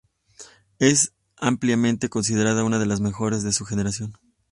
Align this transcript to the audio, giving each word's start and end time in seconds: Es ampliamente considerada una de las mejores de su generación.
Es 0.79 1.13
ampliamente 1.37 2.09
considerada 2.09 2.63
una 2.63 2.79
de 2.79 2.87
las 2.87 3.01
mejores 3.01 3.43
de 3.43 3.51
su 3.53 3.65
generación. 3.65 4.15